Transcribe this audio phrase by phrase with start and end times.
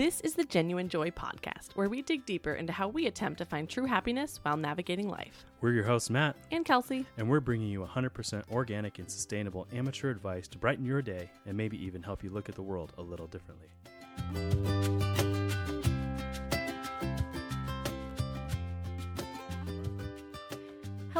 [0.00, 3.44] This is the Genuine Joy podcast, where we dig deeper into how we attempt to
[3.44, 5.44] find true happiness while navigating life.
[5.60, 7.04] We're your hosts, Matt, And Kelsey.
[7.18, 11.54] and we're bringing you 100% organic and sustainable amateur advice to brighten your day and
[11.54, 13.68] maybe even help you look at the world a little differently.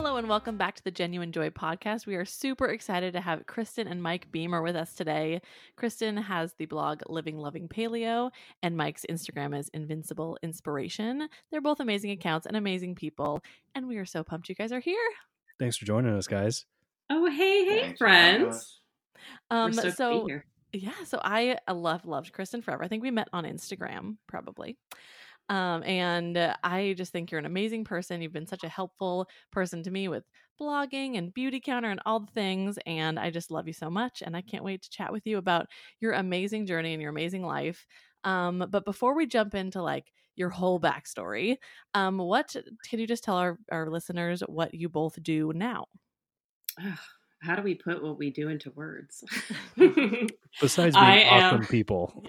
[0.03, 2.07] Hello and welcome back to the Genuine Joy podcast.
[2.07, 5.43] We are super excited to have Kristen and Mike Beamer with us today.
[5.77, 8.31] Kristen has the blog Living Loving Paleo,
[8.63, 11.29] and Mike's Instagram is Invincible Inspiration.
[11.51, 13.43] They're both amazing accounts and amazing people,
[13.75, 14.97] and we are so pumped you guys are here.
[15.59, 16.65] Thanks for joining us, guys.
[17.11, 18.81] Oh, hey, hey, Thanks friends.
[19.51, 20.47] Um, We're stoked to so be here.
[20.73, 22.83] yeah, so I uh, love loved Kristen forever.
[22.83, 24.79] I think we met on Instagram probably.
[25.51, 28.23] Um, and uh, I just think you're an amazing person.
[28.23, 30.25] You've been such a helpful person to me with
[30.61, 32.79] blogging and Beautycounter and all the things.
[32.87, 34.23] And I just love you so much.
[34.25, 35.67] And I can't wait to chat with you about
[36.01, 37.85] your amazing journey and your amazing life.
[38.25, 41.57] Um, but before we jump into like your whole backstory,
[41.95, 42.55] um, what
[42.89, 45.87] can you just tell our, our listeners what you both do now?
[47.43, 49.25] Ugh, How do we put what we do into words?
[50.61, 52.25] Besides being I am- awesome people,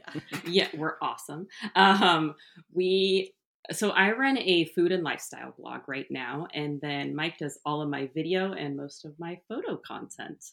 [0.46, 1.48] yeah, we're awesome.
[1.76, 2.36] Um,
[2.74, 3.34] we
[3.72, 7.82] so I run a food and lifestyle blog right now, and then Mike does all
[7.82, 10.44] of my video and most of my photo content.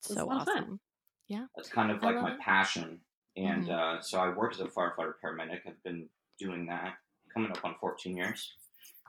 [0.00, 0.56] It's a So lot of fun.
[0.62, 0.80] awesome.
[1.28, 1.46] Yeah.
[1.56, 2.40] That's kind of like my it.
[2.40, 3.00] passion.
[3.36, 3.70] And Mhm.
[3.98, 5.60] uh, so I work as a firefighter paramedic.
[5.66, 6.94] I've been doing that
[7.32, 8.52] coming up on 14 years.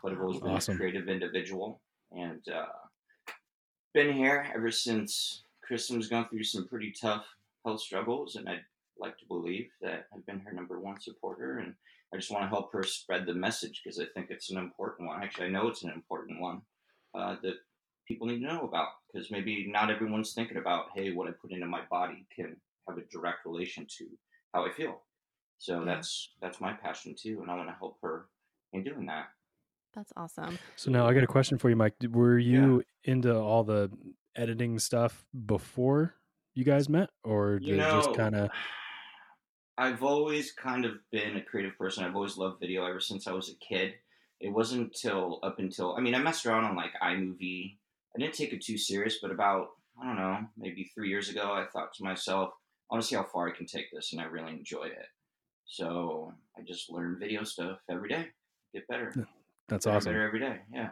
[0.01, 0.75] But I've always been Awesome.
[0.75, 1.81] a creative individual
[2.11, 2.67] and uh,
[3.93, 7.25] been here ever since Kristen's gone through some pretty tough
[7.65, 8.35] health struggles.
[8.35, 8.61] And I'd
[8.97, 11.59] like to believe that I've been her number one supporter.
[11.59, 11.73] And
[12.13, 15.07] I just want to help her spread the message because I think it's an important
[15.07, 15.21] one.
[15.23, 16.61] Actually, I know it's an important one
[17.15, 17.55] uh, that
[18.07, 21.51] people need to know about because maybe not everyone's thinking about hey what i put
[21.51, 22.55] into my body can
[22.87, 24.05] have a direct relation to
[24.53, 25.01] how i feel
[25.57, 25.85] so Yeah.
[25.85, 28.25] that's that's my passion too and i want to help her
[28.73, 29.27] in doing that
[29.95, 30.57] That's awesome.
[30.75, 31.93] so now I got a question for you, Mike.
[32.09, 33.91] Were you into all the
[34.35, 36.15] editing stuff before
[36.55, 38.49] you guys met, or did you know just kind of?
[39.77, 43.31] i've always kind of been a creative person i've always loved video ever since i
[43.31, 43.93] was a kid
[44.39, 47.77] it wasn't until up until i mean i messed around on like imovie
[48.15, 49.69] i didn't take it too serious but about
[50.01, 52.51] i don't know maybe three years ago i thought to myself
[52.89, 55.07] i want to see how far i can take this and i really enjoy it
[55.65, 58.27] so i just learn video stuff every day
[58.73, 59.11] get better
[59.69, 60.11] That's better, awesome.
[60.13, 60.89] better every day yeah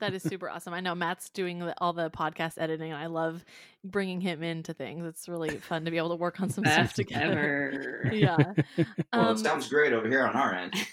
[0.00, 0.72] That is super awesome.
[0.74, 3.44] I know Matt's doing the, all the podcast editing, and I love
[3.82, 5.04] bringing him into things.
[5.04, 8.04] It's really fun to be able to work on some stuff together.
[8.04, 8.14] ever.
[8.14, 8.36] Yeah.
[9.12, 10.72] well Um, it sounds great over here on our end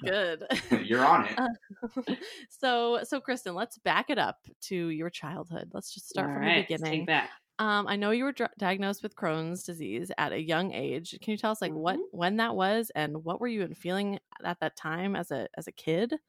[0.00, 0.86] good, good.
[0.86, 2.14] you're on it Uh,
[2.48, 5.70] so, so Kristen, let's back it up to your childhood.
[5.74, 7.00] Let's just start All from right, the let's beginning.
[7.00, 7.30] Take back.
[7.58, 11.18] Um, I know you were dr- diagnosed with Crohn's disease at a young age.
[11.22, 12.10] Can you tell us like what Mhm.
[12.10, 15.66] when that was and what were you even feeling at that time as a as
[15.66, 16.20] a kid?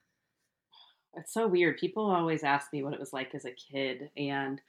[1.16, 1.78] It's so weird.
[1.78, 4.12] People always ask me what it was like as a kid.
[4.16, 4.60] And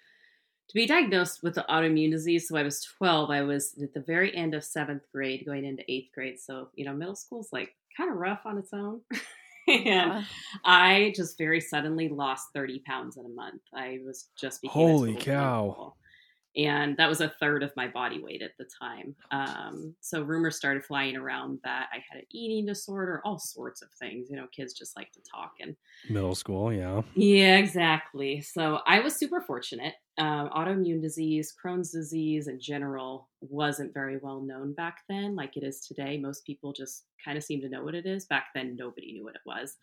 [0.68, 4.00] to be diagnosed with the autoimmune disease, so I was 12, I was at the
[4.02, 6.40] very end of seventh grade going into eighth grade.
[6.40, 9.02] So, you know, middle school's like kind of rough on its own.
[9.68, 10.24] and Yeah.
[10.64, 13.62] I just very suddenly lost 30 pounds in a month.
[13.74, 15.96] I was just became a Holy total cow.
[16.58, 19.14] And that was a third of my body weight at the time.
[19.30, 23.88] Um, so rumors started flying around that I had an eating disorder, all sorts of
[23.92, 24.28] things.
[24.28, 25.76] You know, kids just like to talk and
[26.10, 27.02] Middle school, yeah.
[27.14, 28.40] yeah, exactly.
[28.40, 29.94] So I was super fortunate.
[30.18, 35.62] Um, autoimmune disease, Crohn's disease in general, wasn't very well known back then, like it
[35.62, 36.18] is today.
[36.18, 38.26] Most people just kind of seem to know what it is.
[38.26, 39.76] Back then, nobody knew what it was.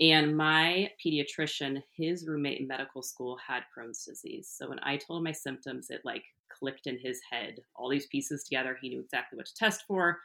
[0.00, 4.52] And my pediatrician, his roommate in medical school had Crohn's disease.
[4.54, 7.56] So when I told him my symptoms, it like clicked in his head.
[7.74, 10.20] All these pieces together, he knew exactly what to test for.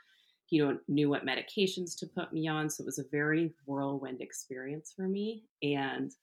[0.46, 2.70] He knew- what medications to put me on.
[2.70, 5.46] So it was a very whirlwind experience for me.
[5.64, 6.14] And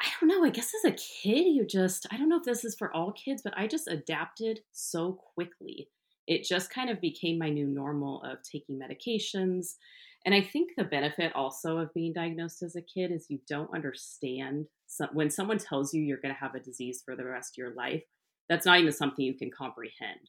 [0.00, 2.64] I don't know, I guess as a kid, you just, I don't know if this
[2.64, 5.88] is for all kids, but I just adapted so quickly.
[6.26, 9.76] It just kind of became my new normal of taking medications.
[10.24, 13.74] And I think the benefit also of being diagnosed as a kid is you don't
[13.74, 17.54] understand some, when someone tells you you're going to have a disease for the rest
[17.54, 18.02] of your life,
[18.48, 20.20] that's not even something you can comprehend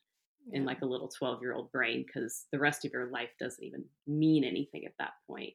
[0.52, 3.64] in like a little 12 year old brain because the rest of your life doesn't
[3.64, 5.54] even mean anything at that point.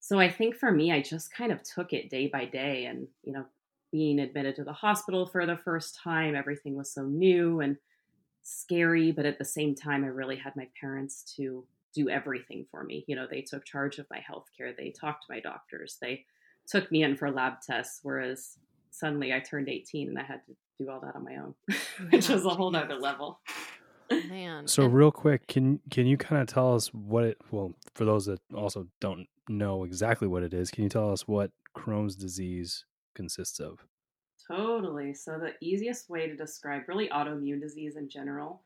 [0.00, 3.08] So I think for me, I just kind of took it day by day and,
[3.22, 3.44] you know,
[3.90, 7.76] being admitted to the hospital for the first time, everything was so new and
[8.42, 9.10] scary.
[9.10, 11.64] But at the same time, I really had my parents to
[11.94, 13.04] do everything for me.
[13.06, 16.24] You know, they took charge of my health care, they talked to my doctors, they
[16.66, 18.58] took me in for lab tests, whereas
[18.90, 21.54] suddenly I turned 18 and I had to do all that on my own,
[22.10, 23.40] which was a whole nother level.
[24.10, 24.66] Man.
[24.66, 27.38] So real quick, can can you kind of tell us what it?
[27.50, 31.28] Well, for those that also don't know exactly what it is, can you tell us
[31.28, 33.84] what Crohn's disease consists of?
[34.46, 35.12] Totally.
[35.12, 38.62] So the easiest way to describe really autoimmune disease in general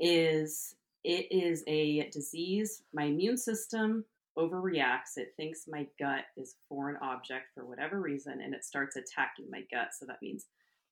[0.00, 0.74] is
[1.04, 4.04] it is a disease my immune system
[4.36, 5.16] overreacts.
[5.16, 9.46] It thinks my gut is a foreign object for whatever reason and it starts attacking
[9.50, 9.88] my gut.
[9.98, 10.46] So that means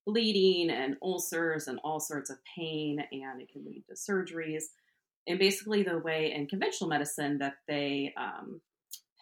[0.07, 4.65] bleeding and ulcers and all sorts of pain and it can lead to surgeries.
[5.27, 8.61] And basically the way in conventional medicine that they um,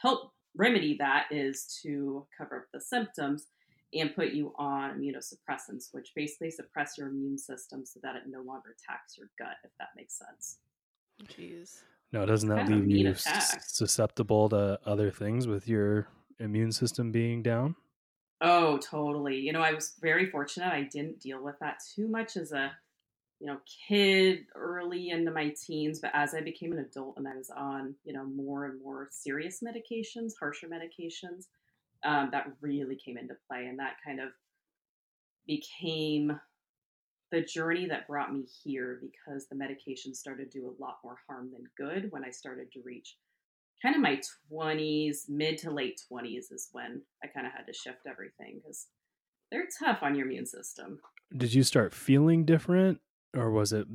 [0.02, 3.46] help remedy that is to cover up the symptoms
[3.92, 8.40] and put you on immunosuppressants, which basically suppress your immune system so that it no
[8.40, 10.58] longer attacks your gut, if that makes sense.
[11.26, 11.82] Jeez.
[12.12, 13.62] No, doesn't that kind leave you attack.
[13.62, 16.08] susceptible to other things with your
[16.38, 17.76] immune system being down?
[18.40, 19.36] Oh, totally.
[19.36, 20.72] You know, I was very fortunate.
[20.72, 22.72] I didn't deal with that too much as a,
[23.38, 23.58] you know,
[23.88, 27.94] kid early into my teens, but as I became an adult and I was on,
[28.04, 31.46] you know, more and more serious medications, harsher medications,
[32.02, 34.30] um, that really came into play, and that kind of
[35.46, 36.40] became
[37.30, 41.16] the journey that brought me here because the medication started to do a lot more
[41.28, 43.16] harm than good when I started to reach
[43.82, 44.20] kind of my
[44.52, 48.86] 20s, mid to late 20s is when I kind of had to shift everything because
[49.50, 51.00] they're tough on your immune system.
[51.36, 53.00] Did you start feeling different,
[53.36, 53.86] or was it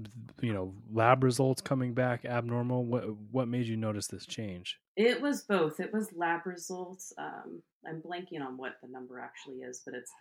[0.41, 2.85] you know lab results coming back abnormal?
[2.85, 4.79] What what made you notice this change?
[4.95, 5.79] It was both.
[5.79, 7.13] It was lab results.
[7.17, 10.11] Um, I'm blanking on what the number actually is, but it's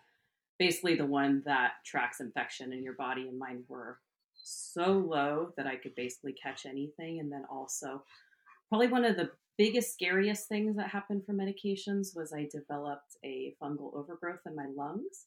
[0.59, 3.99] basically the one that tracks infection in your body, and mine were
[4.35, 7.21] so low that I could basically catch anything.
[7.21, 8.05] And then also,
[8.69, 13.55] probably one of the biggest, scariest things that happened from medications was I developed a
[13.63, 15.27] fungal overgrowth in my lungs.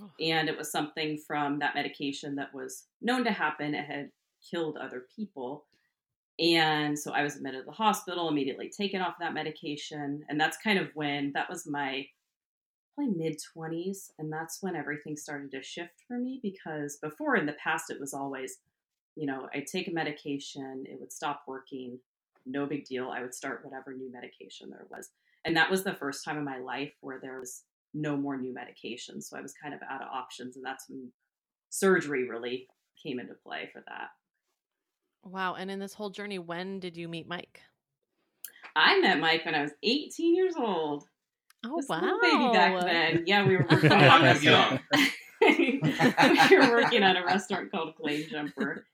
[0.00, 0.10] Oh.
[0.20, 3.74] And it was something from that medication that was known to happen.
[3.74, 4.10] It had
[4.50, 5.66] killed other people.
[6.38, 10.24] And so I was admitted to the hospital, immediately taken off that medication.
[10.28, 12.06] And that's kind of when that was my
[12.98, 14.10] probably mid 20s.
[14.18, 18.00] And that's when everything started to shift for me because before in the past, it
[18.00, 18.58] was always,
[19.16, 21.98] you know, I'd take a medication, it would stop working,
[22.46, 23.10] no big deal.
[23.10, 25.10] I would start whatever new medication there was.
[25.44, 27.62] And that was the first time in my life where there was
[27.94, 30.56] no more new medication So I was kind of out of options.
[30.56, 31.10] And that's when
[31.70, 32.68] surgery really
[33.02, 34.08] came into play for that.
[35.24, 35.54] Wow.
[35.54, 37.60] And in this whole journey, when did you meet Mike?
[38.74, 41.04] I met Mike when I was 18 years old.
[41.66, 42.00] Oh, Just a wow.
[42.00, 43.24] little baby back then.
[43.26, 44.80] Yeah, we were working on a restaurant.
[45.40, 48.84] we were working at a restaurant called Claim Jumper.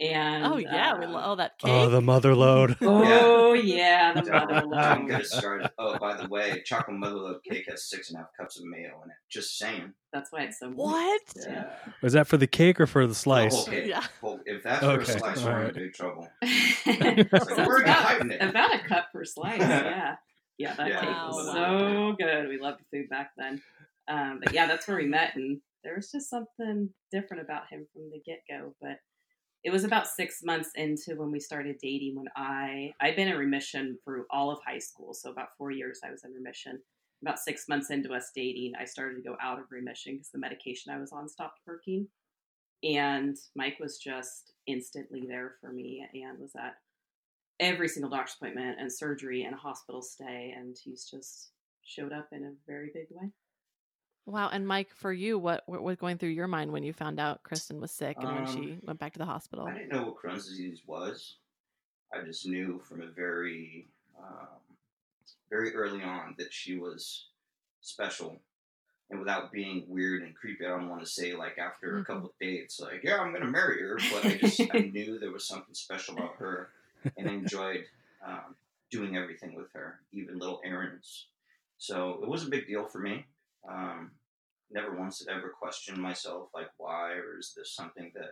[0.00, 0.98] And Oh, yeah.
[0.98, 1.70] we uh, lo- oh, that cake.
[1.70, 2.76] Oh, the Motherlode.
[2.82, 5.08] Oh yeah, the Don't, mother don't load.
[5.08, 5.70] get us started.
[5.78, 8.64] Oh, by the way, chocolate mother loaf cake has six and a half cups of
[8.64, 9.16] mayo in it.
[9.30, 9.92] Just saying.
[10.12, 10.76] That's why it's so moist.
[10.76, 11.20] What?
[11.48, 11.70] Yeah.
[12.02, 13.54] Was that for the cake or for the The slice?
[13.54, 13.86] whole cake.
[13.86, 14.02] Yeah.
[14.20, 16.28] Whole- if that's for Okay, a slice, all we're in big trouble.
[16.42, 16.86] It's
[17.32, 18.42] like, where are about, it?
[18.42, 19.60] about a cup per slice.
[19.60, 20.16] Yeah,
[20.58, 21.32] yeah, that Yeah, cake Wow.
[21.32, 22.48] was so good.
[22.48, 23.62] We loved food back then.
[24.08, 27.86] Um, but yeah, that's where we met, and there was just something different about him
[27.92, 28.74] from the get go.
[28.80, 28.98] But
[29.64, 32.16] it was about six months into when we started dating.
[32.16, 36.00] When I I'd been in remission through all of high school, so about four years
[36.04, 36.80] I was in remission.
[37.22, 40.38] About six months into us dating, I started to go out of remission because the
[40.38, 42.06] medication I was on stopped working.
[42.82, 46.74] And Mike was just instantly there for me and was at
[47.60, 50.54] every single doctor's appointment and surgery and hospital stay.
[50.56, 51.50] And he's just
[51.84, 53.30] showed up in a very big way.
[54.26, 54.48] Wow.
[54.48, 57.42] And Mike, for you, what, what was going through your mind when you found out
[57.42, 59.66] Kristen was sick and when Um, she went back to the hospital?
[59.66, 61.36] I didn't know what Crohn's disease was.
[62.12, 64.46] I just knew from a very, um,
[65.50, 67.26] very early on that she was
[67.82, 68.40] special.
[69.10, 72.06] And without being weird and creepy, I don't want to say like after a Mhm.
[72.06, 73.96] couple of dates, like yeah, I'm gonna marry her.
[74.10, 76.70] But I just I knew there was something special about her,
[77.16, 77.84] and I enjoyed
[78.26, 78.56] um,
[78.90, 81.26] doing everything with her, even little errands.
[81.78, 83.26] So it was a big deal for me.
[83.68, 84.12] Um,
[84.70, 88.30] never once did I ever question myself like why or is this something that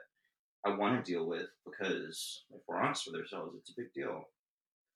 [0.64, 4.24] I want to deal with because if we're honest with ourselves, it's a big deal,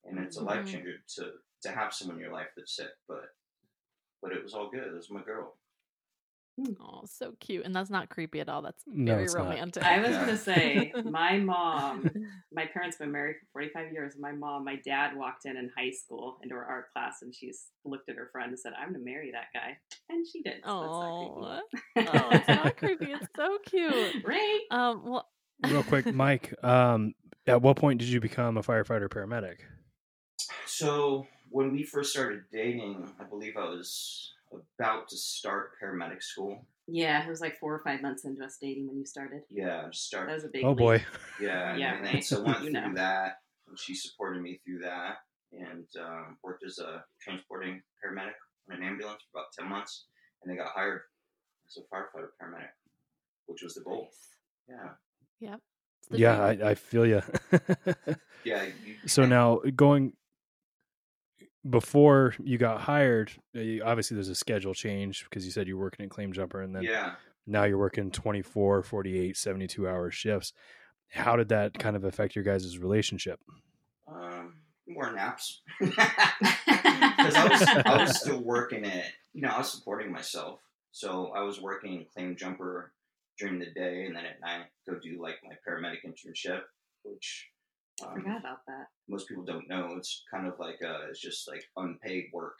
[0.05, 0.71] and it's a life Mhm.
[0.71, 2.91] changer to to have someone in your life that's sick.
[3.07, 3.35] But
[4.21, 4.87] but it was all good.
[4.87, 5.56] It was my girl.
[6.81, 7.65] Oh, so cute.
[7.65, 8.61] And that's not creepy at all.
[8.63, 9.43] That's No, very it's not.
[9.43, 9.83] romantic.
[9.83, 12.09] I was going to say, my mom,
[12.51, 14.13] my parents have been married for 45 years.
[14.19, 17.67] My mom, my dad walked in in high school into her art class and she's
[17.85, 19.77] looked at her friend and said, I'm going to marry that guy.
[20.09, 20.61] And she did.
[20.63, 21.59] So Oh,
[21.95, 23.11] that's oh, it's not creepy.
[23.11, 24.15] It's so cute.
[24.25, 24.61] right?
[24.71, 25.27] Um, well,
[25.63, 26.53] Real quick, Mike.
[26.63, 27.13] Um,
[27.45, 29.57] at what point did you become a firefighter paramedic?
[30.65, 36.65] So when we first started dating, I believe I was about to start paramedic school,
[36.87, 39.41] Yeah, it was like four or five months into us dating when you started.
[39.49, 40.63] Yeah, I just That was a big.
[40.63, 40.77] Oh leap.
[40.77, 41.05] boy.
[41.39, 41.93] Yeah, and Yeah.
[41.95, 42.21] everything.
[42.21, 42.93] So went You through know.
[42.95, 45.17] that, and she supported me through that,
[45.51, 48.33] and um, worked as a transporting paramedic
[48.71, 50.07] on an ambulance for about ten months,
[50.41, 51.01] and then got hired
[51.67, 52.69] as a firefighter paramedic,
[53.45, 54.09] which was the goal.
[54.69, 54.79] Nice.
[55.39, 55.55] Yeah,
[55.99, 56.41] It's the Yeah.
[56.43, 57.21] I, I feel you.
[58.43, 58.63] yeah.
[58.63, 60.13] You, so now going
[61.69, 65.77] before you got hired, uh, you- obviously there's a schedule change because you said you're
[65.77, 67.15] working at Claim Jumper and then yeah.
[67.45, 70.53] now you're working 24, 48, 72 hour shifts.
[71.09, 73.39] How did that kind of affect your guys' relationship?
[74.07, 74.55] Um,
[74.87, 79.05] more naps because I was I was still working it.
[79.33, 80.59] You know, I was supporting myself,
[80.91, 82.93] so I was working claim jumper
[83.37, 86.61] during the day, and then at night go do like my paramedic internship,
[87.03, 87.56] which I
[88.05, 88.87] um, forgot about that.
[89.07, 89.95] most people don't know.
[89.97, 92.57] It's kind of like uh, it's just like unpaid work.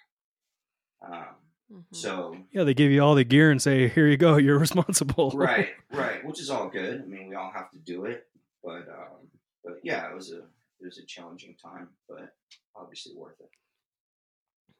[1.01, 1.35] Um,
[1.71, 1.83] Mhm.
[1.95, 5.31] so Yeah, they give you all the gear and say, "Here you go, you're responsible."
[5.31, 7.01] right, right, which is all good.
[7.01, 8.25] I mean, we all have to do it,
[8.63, 9.27] but um,
[9.65, 10.39] but yeah, it was a
[10.79, 12.33] it was a challenging time, but
[12.75, 13.49] obviously worth it.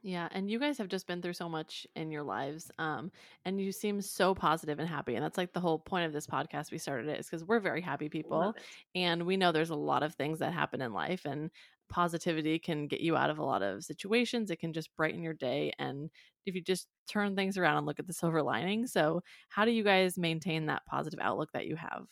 [0.04, 3.12] Yeah, and you guys have just been through so much in your lives, um,
[3.46, 6.28] and you seem so positive and happy, and that's like the whole point of this
[6.28, 6.72] podcast.
[6.72, 8.56] We started it is because we're very happy people,
[8.96, 11.50] and we know there's a lot of things that happen in life, and
[11.90, 14.52] positivity can get you out of a lot of situations.
[14.52, 16.12] It can just brighten your day, and
[16.46, 18.86] if you just turn things around and look at the silver lining.
[18.88, 22.06] So, how do you guys maintain that positive outlook that you have?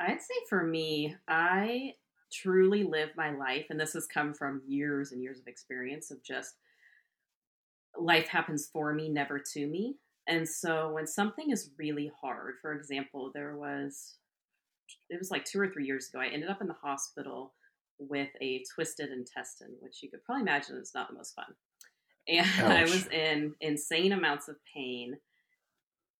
[0.00, 1.94] I'd say for me, I
[2.32, 6.22] truly live my life, and this has come from years and years of experience of
[6.22, 6.54] just
[7.98, 9.96] life happens for me, never to me.
[10.28, 14.14] And so when something is really hard, for example, there was,
[15.10, 17.54] it was like two or three years ago, I ended up in the hospital
[17.98, 21.46] with a twisted intestine, which you could probably imagine is not the most fun.
[22.28, 25.16] And I was in insane amounts of pain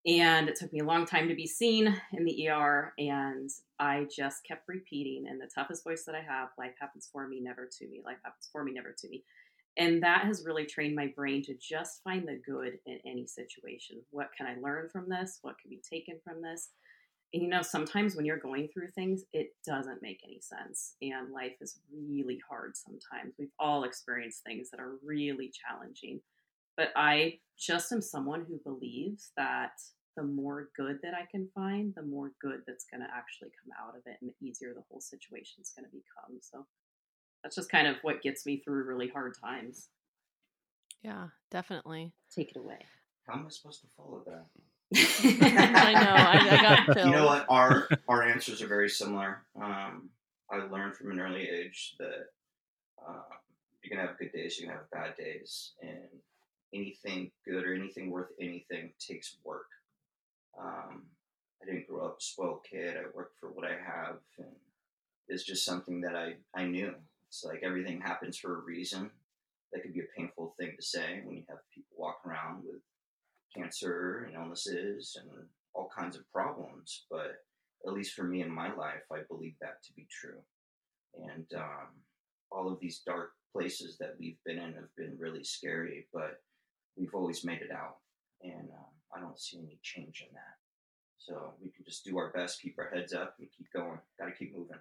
[0.04, 2.92] and it took me a long time to be seen in the ER.
[2.98, 7.28] And I just kept repeating in the toughest voice that I have life happens for
[7.28, 8.02] me, never to me.
[8.04, 9.22] Life happens for me, never to me.
[9.76, 14.02] And that has really trained my brain to just find the good in any situation.
[14.10, 15.38] What can I learn from this?
[15.42, 16.70] What can be taken from this?
[17.32, 20.96] And you know, sometimes when you're going through things, it doesn't make any sense.
[21.00, 23.34] And life is really hard sometimes.
[23.38, 26.20] We've all experienced things that are really challenging.
[26.76, 29.72] But I just am someone who believes that
[30.16, 33.72] the more good that I can find, the more good that's going to actually come
[33.80, 36.38] out of it and the easier the whole situation is going to become.
[36.40, 36.66] So
[37.42, 39.88] that's just kind of what gets me through really hard times.
[41.02, 42.12] Yeah, definitely.
[42.34, 42.78] Take it away.
[43.26, 44.46] How am I supposed to follow that?
[44.94, 46.10] I know.
[46.10, 46.96] I, I got chills.
[47.06, 47.46] you know what?
[47.48, 49.42] Our our answers are very similar.
[49.60, 50.10] Um,
[50.50, 52.26] I learned from an early age that
[53.08, 53.22] um,
[53.82, 56.20] you're gonna have good days, you're gonna have bad days, and
[56.74, 59.66] anything good or anything worth anything takes work.
[60.58, 61.04] Um,
[61.62, 62.96] I didn't grow up a spoiled kid.
[62.96, 64.54] I worked for what I have, and
[65.28, 66.94] it's just something that I I knew.
[67.28, 69.10] It's like everything happens for a reason.
[69.72, 72.82] That could be a painful thing to say when you have people walking around with
[73.56, 75.30] cancer and illnesses and
[75.74, 77.04] all kinds of problems.
[77.10, 77.44] But
[77.86, 80.40] at least for me in my life, I believe that to be true.
[81.14, 81.88] And um,
[82.50, 86.42] all of these dark places that we've been in have been really scary, but
[87.22, 87.96] always made it out.
[88.42, 90.56] And uh, I don't see any change in that.
[91.18, 93.98] So we can just do our best, keep our heads up, and keep going.
[94.18, 94.78] Got to keep moving.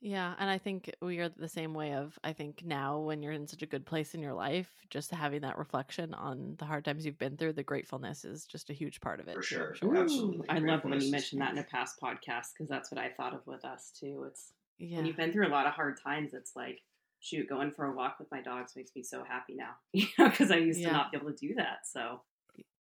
[0.00, 3.32] Yeah, and I think we are the same way of I think now when you're
[3.32, 6.84] in such a good place in your life, just having that reflection on the hard
[6.84, 9.36] times you've been through, the gratefulness is just a huge part of it.
[9.36, 9.76] For sure.
[9.84, 10.48] Ooh, Absolutely.
[10.48, 13.32] I love when you mentioned that in a past podcast because that's what I thought
[13.34, 14.24] of with us too.
[14.28, 14.96] It's Yeah.
[14.96, 16.80] when you've been through a lot of hard times, it's like,
[17.22, 20.28] shoot, going for a walk with my dogs makes me so happy now, you know,
[20.28, 20.88] because I used Yeah.
[20.88, 21.86] to not be able to do that.
[21.86, 22.20] So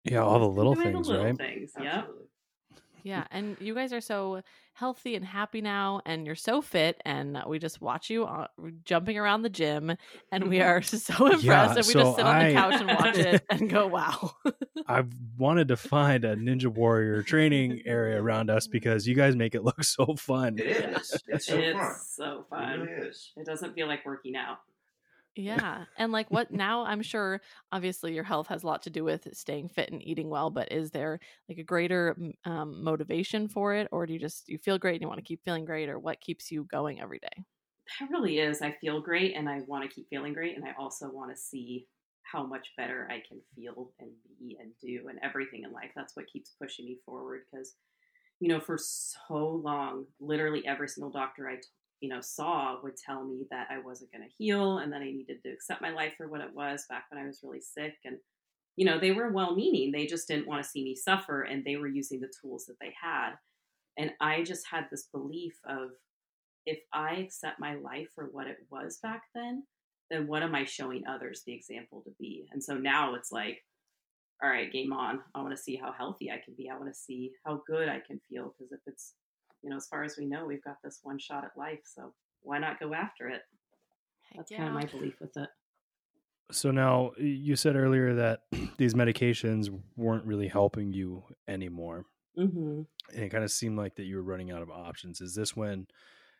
[0.03, 1.37] Yeah, all the little things, the little right?
[1.37, 2.03] things, yeah.
[3.01, 3.11] Absolutely.
[3.11, 4.41] Yeah, and you guys are so
[4.73, 8.47] healthy and happy now, and you're so fit, and we just watch you uh,
[8.85, 9.95] jumping around the gym,
[10.31, 12.87] and we are so impressed, Yeah, and we so just sit on the couch and
[12.87, 14.31] watch it and go, "Wow!"
[14.87, 19.55] I've wanted to find a Ninja Warrior training area around us because you guys make
[19.55, 20.57] it look so fun.
[20.57, 21.21] It is.
[21.27, 21.95] It's so it's fun.
[22.07, 23.31] so It really is.
[23.37, 24.59] It doesn't feel like working out.
[25.35, 26.83] Yeah, and like what now?
[26.85, 30.29] I'm sure, obviously, your health has a lot to do with staying fit and eating
[30.29, 31.19] well, but is there
[31.49, 35.01] like a greater um, motivation for it, or do you just you feel great and
[35.01, 37.45] you want to keep feeling great, or what keeps you going every day?
[37.99, 38.61] That really is.
[38.61, 40.55] I feel great and I want to keep feeling great.
[40.55, 41.87] And I also want to see
[42.23, 45.91] how much better I can feel and be and do and everything in life.
[45.95, 47.75] That's what keeps pushing me forward because,
[48.39, 51.59] you know, for so long, literally every single doctor I,
[52.01, 55.11] you know, saw would tell me that I wasn't going to heal and that I
[55.11, 57.95] needed to accept my life for what it was back when I was really sick.
[58.03, 58.17] And
[58.75, 59.91] you know, they were well meaning.
[59.91, 62.77] They just didn't want to see me suffer and they were using the tools that
[62.79, 63.31] they had.
[63.97, 65.89] And I just had this belief of
[66.65, 69.63] if I accept my life for what it was back then,
[70.09, 72.47] then what am I showing others the example to be?
[72.51, 73.59] And so now it's like,
[74.41, 75.19] all right, game on.
[75.35, 76.69] I want to see how healthy I can be.
[76.69, 78.53] I want to see how good I can feel.
[78.57, 79.13] Because if it's,
[79.63, 81.79] you know, as far as we know, we've got this one shot at life.
[81.83, 83.41] So why not go after it?
[84.35, 84.57] That's yeah.
[84.57, 85.49] kind of my belief with it.
[86.51, 88.41] So now you said earlier that
[88.77, 92.05] these medications weren't really helping you anymore.
[92.37, 92.81] Mm-hmm.
[93.13, 95.21] And it kind of seemed like that you were running out of options.
[95.21, 95.87] Is this when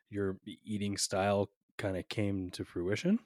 [0.10, 3.20] your eating style kind of came to fruition?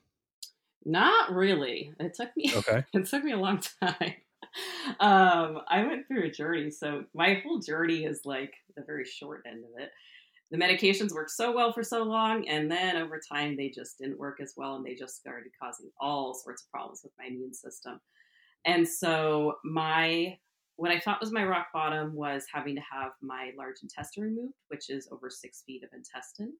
[0.84, 1.94] Not really.
[2.00, 2.52] It took me.
[2.56, 2.84] Okay.
[2.94, 4.14] it took me a long time.
[5.00, 6.70] Um, I went through a journey.
[6.70, 9.90] So my whole journey is like the very short end of it.
[10.52, 14.20] The medications worked so well for so long, and then over time they just didn't
[14.20, 17.54] work as well, and they just started causing all sorts of problems with my immune
[17.54, 18.00] system.
[18.66, 20.38] And so my
[20.78, 24.56] what I thought was my rock bottom was having to have my large intestine removed,
[24.68, 26.54] which is over six feet of intestine.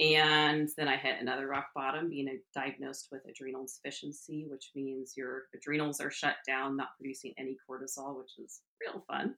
[0.00, 5.44] And then I hit another rock bottom, being diagnosed with adrenal insufficiency, which means your
[5.54, 9.34] adrenals are shut down, not producing any cortisol, which is real fun.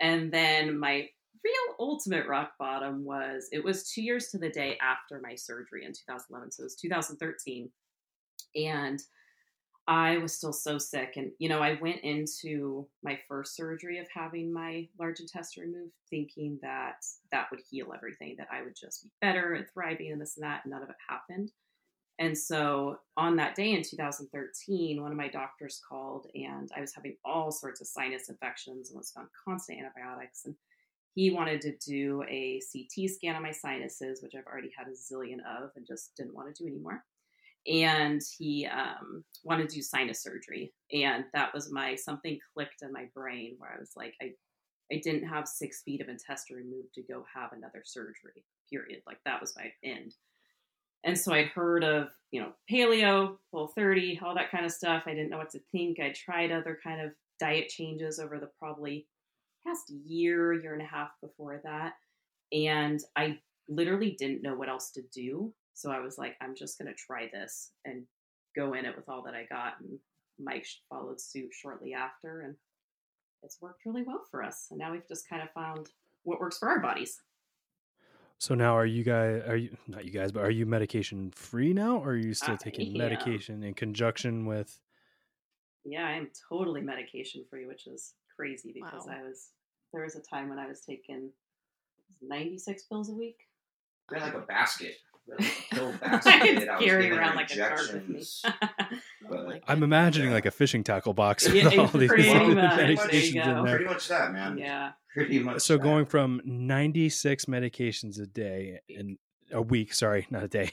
[0.00, 1.08] And then my
[1.44, 5.84] real ultimate rock bottom was it was two years to the day after my surgery
[5.84, 6.52] in 2011.
[6.52, 7.68] So it was 2013.
[8.56, 9.00] And
[9.86, 11.14] I was still so sick.
[11.16, 15.92] And, you know, I went into my first surgery of having my large intestine removed
[16.08, 20.20] thinking that that would heal everything, that I would just be better and thriving and
[20.20, 20.62] this and that.
[20.64, 21.50] And none of it happened.
[22.18, 26.94] And so on that day in 2013, one of my doctors called and I was
[26.94, 30.44] having all sorts of sinus infections and was on constant antibiotics.
[30.46, 30.54] And
[31.14, 34.92] he wanted to do a CT scan on my sinuses, which I've already had a
[34.92, 37.04] zillion of and just didn't want to do anymore
[37.66, 42.92] and he um, wanted to do sinus surgery and that was my something clicked in
[42.92, 44.30] my brain where i was like i
[44.92, 49.18] i didn't have six feet of intestine removed to go have another surgery period like
[49.24, 50.14] that was my end.
[51.04, 55.04] And so i'd heard of you know paleo Whole30 all that kind of stuff.
[55.06, 56.00] I didn't know what to think.
[56.00, 59.06] I tried other kind of diet changes over the probably
[59.66, 61.94] past year year and a half before that
[62.52, 66.78] and i literally didn't know what else to do so I was like, I'm just
[66.78, 68.04] going to try this and
[68.56, 69.74] go in it with all that I got.
[69.80, 69.98] And
[70.38, 72.54] Mike followed suit shortly after, and
[73.42, 74.68] it's worked really well for us.
[74.70, 75.88] And now we've just kind of found
[76.22, 77.20] what works for our bodies.
[78.38, 81.72] So now are you guys are you not you guys, but are you medication free
[81.72, 82.98] now or are you still uh, taking am.
[82.98, 84.80] medication in conjunction with
[85.84, 89.14] Yeah, I am totally medication free, which is crazy because Wow.
[89.18, 89.50] I was
[89.92, 91.30] there was a time when I was taking
[92.20, 93.38] 96 pills a week.
[94.08, 94.96] They're like a basket.
[95.26, 96.40] They're like a pill I basket.
[96.58, 98.16] could I was carry getting around like a cart with me.
[98.16, 98.42] injections.
[99.26, 100.34] Oh But- I'm imagining Yeah.
[100.34, 102.78] like a fishing tackle box with Yeah, all these pretty much.
[102.78, 103.76] Medications in there.
[103.76, 104.58] Pretty much that, man.
[104.58, 104.92] yeah.
[105.14, 105.62] Pretty much.
[105.62, 105.82] So that.
[105.82, 109.16] going from 96 medications a day in
[109.52, 110.70] a week, sorry, not a day.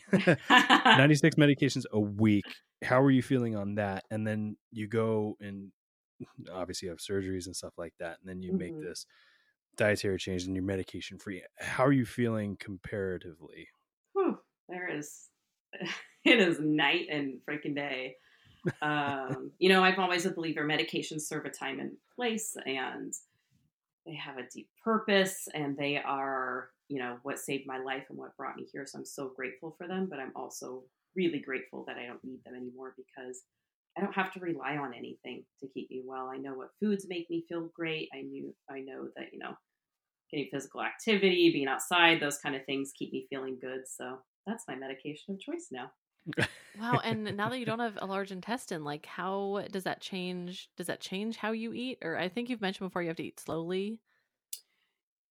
[0.50, 2.44] 96 medications a week.
[2.84, 4.04] How are you feeling on that?
[4.12, 5.72] And then you go and
[6.52, 8.18] obviously you have surgeries and stuff like that.
[8.20, 8.82] And then you make Mhm.
[8.84, 9.06] this
[9.78, 11.44] dietary change and you're medication free.
[11.60, 13.70] How are you feeling comparatively?
[14.72, 15.28] There is
[16.26, 18.16] it is night and freaking day.
[18.82, 23.14] Um, you know i've always a believer medications serve a time and place and
[24.06, 28.18] they have a deep purpose and they are you know what saved my life and
[28.18, 28.86] what brought me here.
[28.86, 30.84] So i'm so grateful for them but i'm also
[31.16, 33.44] really grateful that i don't need them anymore because
[33.98, 36.30] i don't have to rely on anything to keep me well.
[36.34, 38.10] I know what foods make me feel great.
[38.14, 39.56] I knew i know that you know
[40.32, 43.82] getting physical activity being outside those kind of things keep me feeling good.
[43.86, 45.92] So that's my medication of choice now
[46.74, 50.70] Wow, and now that you don't have a large intestine, like how does that change?
[50.78, 52.00] Does that change how you eat?
[52.02, 54.00] Or I think you've mentioned before you have to eat slowly.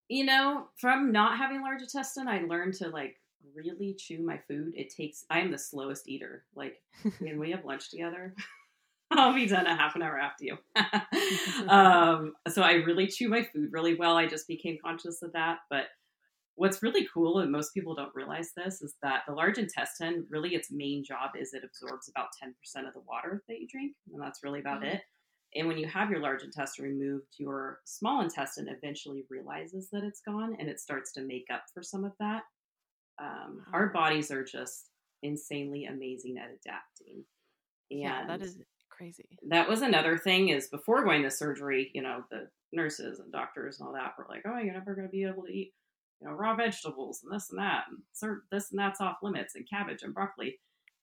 [0.09, 3.16] you know from not having large intestine i learned to like
[3.55, 6.83] really chew my food it takes i am the slowest eater like
[7.20, 8.35] when we have lunch together
[9.12, 10.59] i'll be done a half an hour after you
[11.68, 15.59] um, so i really chew my food really well i just became conscious of that
[15.70, 15.87] but
[16.57, 20.55] what's really cool and most people don't realize this is that the large intestine really
[20.55, 24.21] its main job is it absorbs about 10% of the water that you drink and
[24.23, 24.95] that's really about Mhm.
[24.95, 25.03] it
[25.57, 30.21] and when you have your large intestine removed your small intestine eventually realizes that it's
[30.21, 32.45] gone and it starts to make up for some of that
[33.19, 34.91] um, our bodies are just
[35.23, 37.25] insanely amazing at adapting
[37.91, 38.59] and yeah, that is
[38.89, 39.25] crazy.
[39.49, 43.79] that was another thing is before going to surgery you know the nurses and doctors
[43.81, 45.73] and all that were like oh you're never going to be able to eat
[46.20, 49.54] you know raw vegetables and this and that and cer- this and that's off limits
[49.54, 50.59] and cabbage and broccoli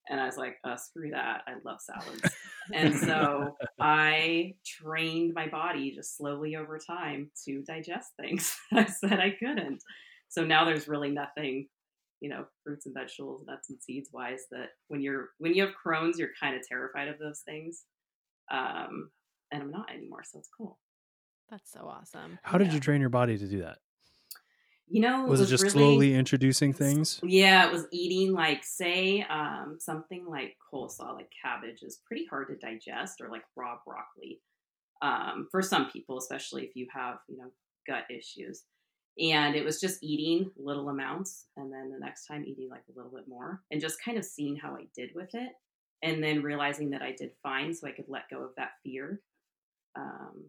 [0.10, 1.42] And I was like, uh, screw that.
[1.48, 2.34] I love salads.
[2.74, 9.20] and so I trained my body just slowly over time to digest things I said
[9.20, 9.82] I couldn't.
[10.30, 11.68] So now there's really nothing,
[12.22, 15.74] you know, fruits and vegetables, nuts and seeds wise that when you're when you have
[15.86, 17.84] Crohn's, you're kind of terrified of those things.
[18.52, 19.10] Um,
[19.52, 20.80] and I'm not anymore, so it's cool.
[21.50, 22.40] That's so awesome.
[22.44, 23.78] How did you train your body to do that?
[24.90, 27.20] You know, Was, it just really- slowly introducing things?
[27.22, 32.48] Yeah, it was eating like say um, something like coleslaw, like cabbage, is pretty hard
[32.48, 34.42] to digest, or like raw broccoli.
[35.02, 37.52] Um, for some people, especially if you have you know
[37.86, 38.64] gut issues,
[39.20, 42.98] and it was just eating little amounts, and then the next time eating like a
[42.98, 45.52] little bit more, and just kind of seeing how I did with it,
[46.02, 49.22] and then realizing that I did fine, so I could let go of that fear.
[49.96, 50.46] Um,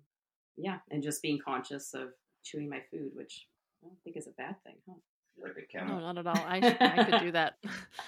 [0.57, 2.11] yeah, and just being conscious of
[2.44, 3.46] chewing my food, which
[3.83, 4.95] I don't think is a bad thing, huh?
[5.41, 6.45] Like a No, not at all.
[6.47, 7.55] I, I could do that.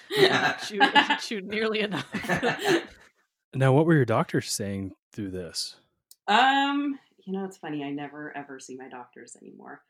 [0.09, 0.53] Yeah.
[0.57, 0.81] chew,
[1.21, 2.05] chew nearly enough.
[3.53, 5.75] Now, what were your doctors saying through this?
[6.27, 7.83] Um, you know, it's funny.
[7.83, 9.81] I never ever see my doctors anymore.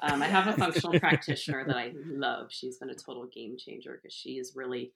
[0.00, 2.48] Um, I have a functional practitioner that I love.
[2.50, 4.92] She's been a total game changer because she is really,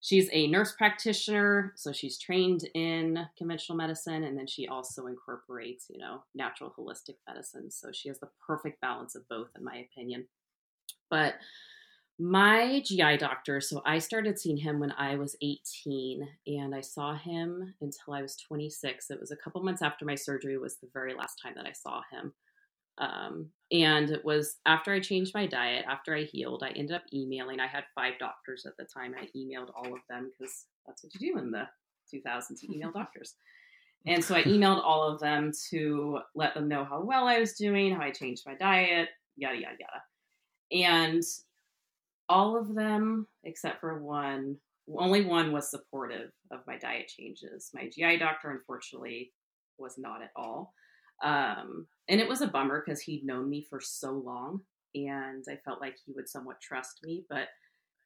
[0.00, 1.72] she's a nurse practitioner.
[1.76, 7.16] So she's trained in conventional medicine and then she also incorporates, you know, natural holistic
[7.26, 7.70] medicine.
[7.70, 10.26] So she has the perfect balance of both, in my opinion.
[11.10, 11.34] But
[12.18, 17.14] my GI doctor, so I started seeing him when I was 18 and I saw
[17.14, 19.10] him until I was 26.
[19.10, 21.72] It was a couple months after my surgery was the very last time that I
[21.72, 22.32] saw him.
[22.98, 27.02] Um, and it was after I changed my diet, after I healed, I ended up
[27.12, 27.60] emailing.
[27.60, 29.14] I had five doctors at the time.
[29.18, 31.68] I emailed all of them because that's what you do in the
[32.14, 33.34] 2000s, you email doctors.
[34.06, 37.54] And so I emailed all of them to let them know how well I was
[37.54, 40.84] doing, how I changed my diet, yada, yada, yada.
[40.88, 41.22] And
[42.28, 44.56] all of them, except for one,
[44.96, 47.70] only one was supportive of my diet changes.
[47.74, 49.32] My GI doctor, unfortunately,
[49.78, 50.72] was not at all.
[51.22, 54.60] Um, and it was a bummer because he'd known me for so long
[54.94, 57.24] and I felt like he would somewhat trust me.
[57.28, 57.48] But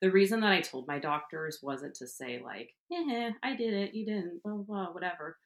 [0.00, 3.94] the reason that I told my doctors wasn't to say, like, eh, I did it,
[3.94, 5.38] you didn't, blah, blah, blah, whatever.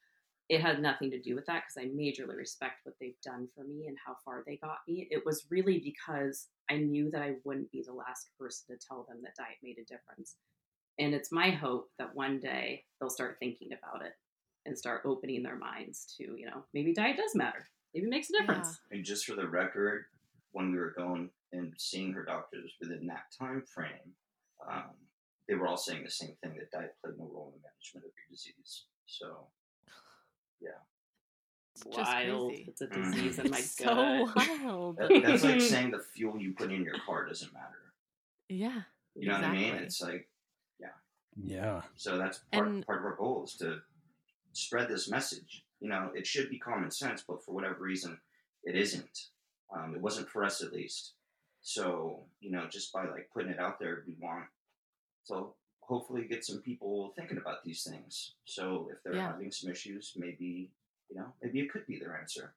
[0.48, 3.64] It had nothing to do with that because I majorly respect what they've done for
[3.64, 5.08] me and how far they got me.
[5.10, 9.06] It was really because I knew that I wouldn't be the last person to tell
[9.08, 10.36] them that diet made a difference.
[10.98, 14.12] And it's my hope that one day they'll start thinking about it
[14.66, 17.66] and start opening their minds to, you know, maybe diet does matter.
[17.94, 18.80] Maybe it makes a difference.
[18.90, 20.04] And just for the record,
[20.52, 24.14] when we were going and seeing her doctors within that time frame,
[24.68, 24.90] um,
[25.48, 28.06] they were all saying the same thing that diet played no role in the management
[28.06, 28.84] of your disease.
[29.06, 29.46] So,
[30.60, 30.70] yeah.
[31.76, 32.50] It's just Wild.
[32.50, 32.64] crazy.
[32.68, 33.12] It's a Mhm.
[33.12, 33.86] disease in my It's gut.
[33.88, 34.32] so
[34.64, 34.96] wild.
[34.96, 37.92] that, that's like saying the fuel you put in your car doesn't matter.
[38.48, 38.82] yeah.
[39.16, 39.74] You know what I mean?
[39.76, 40.28] It's like,
[40.80, 40.88] yeah.
[41.36, 41.82] Yeah.
[41.94, 43.80] so that's part, And- part of our goal is to
[44.56, 45.64] spread this message.
[45.80, 48.20] You know, it should be common sense, but for whatever reason,
[48.64, 49.28] it isn't.
[49.74, 51.14] Um, it wasn't for us at least.
[51.60, 54.46] So, you know, just by like putting it out there, we want
[55.28, 58.36] to hopefully get some people thinking about these things.
[58.44, 59.32] So if they're Yeah.
[59.32, 60.72] having some issues, maybe,
[61.08, 62.54] you know, maybe it could be their answer.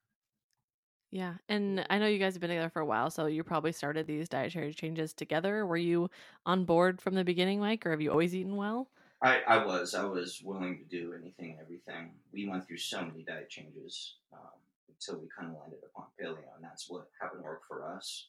[1.11, 1.37] Yeah.
[1.47, 4.07] And I know you guys have been together for a while, so you probably started
[4.07, 5.65] these dietary changes together.
[5.65, 6.09] Were you
[6.45, 8.89] on board from the beginning, Mike, or have you always eaten well?
[9.21, 9.95] I, I was.
[9.95, 12.11] I was willing to do anything and everything.
[12.31, 16.53] We went through so many diet changes um, until we kind of landed upon paleo,
[16.55, 18.27] and that's what happened to work for us.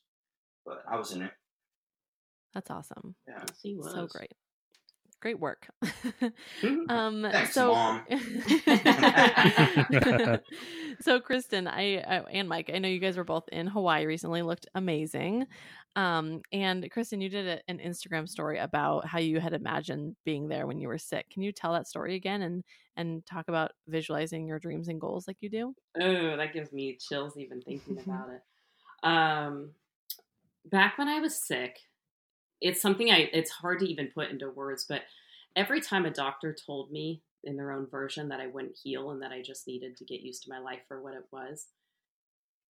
[0.64, 1.33] But I was in it.
[2.55, 3.14] That's awesome.
[3.27, 3.35] Yeah.
[3.46, 3.92] Yes, he was.
[3.92, 4.33] So great.
[5.20, 5.68] Great work.
[5.83, 6.61] Mhm.
[6.90, 8.02] um Thanks, so Mom.
[11.00, 14.42] so kristen i uh, and mike i know you guys were both in hawaii recently
[14.42, 15.46] looked amazing
[15.96, 20.48] um and kristen you did a, an instagram story about how you had imagined being
[20.48, 22.64] there when you were sick can you tell that story again and
[22.96, 26.96] and talk about visualizing your dreams and goals like you do Oh, that gives me
[27.00, 28.42] chills even thinking about it.
[29.09, 29.70] Um,
[30.64, 31.78] back when I was sick,
[32.61, 35.03] it's something I it's hard to even put into words, but
[35.57, 39.23] every time a doctor told me in their own version that I wouldn't heal and
[39.23, 41.66] that I just needed to get used to my life for what it was,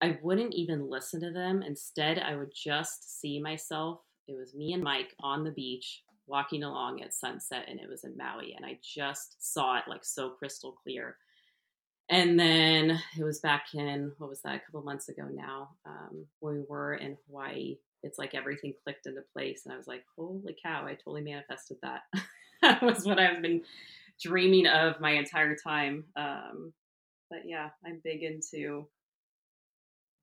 [0.01, 1.62] I wouldn't even listen to them.
[1.62, 4.01] Instead, I would just see myself.
[4.27, 8.05] It was me and Mike on the beach walking along at sunset, and it was
[8.05, 11.16] in Maui, and I just saw it like so crystal clear.
[12.11, 16.27] And then it was back in what was that a couple months ago now um,
[16.40, 17.77] we were in Hawaii.
[18.02, 20.87] It's like everything clicked into place, and I was like, "Holy cow!
[20.87, 22.02] I totally manifested that."
[22.62, 23.62] that was what I've been
[24.20, 26.04] dreaming of my entire time.
[26.16, 26.72] Um,
[27.30, 28.87] but yeah, I'm big into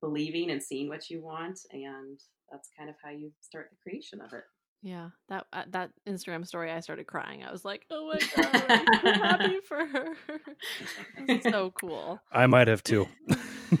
[0.00, 2.18] believing and seeing what you want, and
[2.50, 4.44] that's kind of how you start the creation of it.
[4.82, 7.42] Yeah, that uh, that Instagram story, I started crying.
[7.42, 10.06] I was like, "Oh my god, I'm so happy for her!
[11.26, 13.08] This is so cool." I might have too.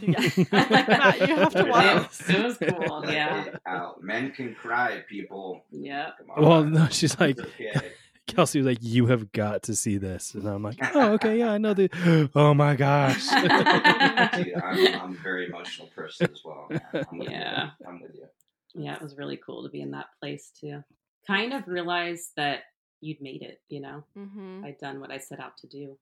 [0.00, 0.20] Yeah,
[0.52, 1.94] like, Matt, you have to It watch.
[1.96, 3.00] was, it was cool.
[3.04, 3.44] Let Yeah.
[3.66, 4.02] out.
[4.02, 5.64] Men can cry, people.
[5.70, 6.10] Yeah.
[6.36, 7.92] Well, no, she's like, It's okay.
[8.26, 11.52] Kelsey was like, "You have got to see this," and I'm like, "Oh, okay, yeah,
[11.52, 13.24] I know the." Oh my gosh!
[13.28, 16.66] Dude, I'm, I'm a very emotional person as well.
[16.68, 16.80] man.
[17.12, 17.70] I'm Yeah.
[17.80, 17.86] You.
[17.86, 18.26] I'm with you.
[18.74, 20.82] Yeah, it was really cool to be in that place too.
[21.24, 22.64] Kind of realize that
[23.00, 24.02] you'd made it, you know?
[24.14, 25.96] hmm I'd done what I set out to do.